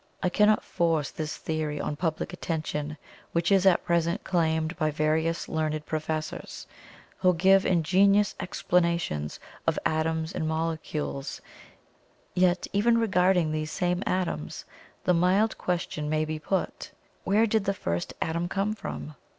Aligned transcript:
I 0.23 0.29
cannot 0.29 0.63
force 0.63 1.11
this 1.11 1.37
theory 1.37 1.79
on 1.79 1.95
public 1.95 2.33
attention, 2.33 2.97
which 3.33 3.51
is 3.51 3.67
at 3.67 3.83
present 3.85 4.23
claimed 4.23 4.75
by 4.75 4.89
various 4.89 5.47
learned 5.47 5.85
professors, 5.85 6.65
who 7.19 7.35
give 7.35 7.67
ingenious 7.67 8.33
explanations 8.39 9.39
of 9.67 9.77
"atoms" 9.85 10.33
and 10.33 10.47
"molecules;" 10.47 11.39
yet, 12.33 12.65
even 12.73 12.97
regarding 12.97 13.51
these 13.51 13.69
same 13.71 14.01
"atoms," 14.07 14.65
the 15.03 15.13
mild 15.13 15.59
question 15.59 16.09
may 16.09 16.25
be 16.25 16.39
put: 16.39 16.89
Where 17.23 17.45
did 17.45 17.65
the 17.65 17.73
FIRST 17.75 18.15
"atom" 18.23 18.47
come 18.47 18.73
from? 18.73 19.13